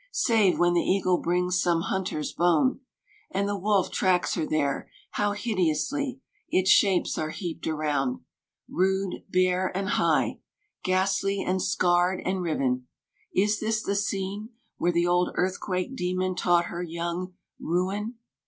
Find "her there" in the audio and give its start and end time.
4.33-4.89